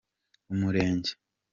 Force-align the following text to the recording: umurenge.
umurenge. 0.53 1.11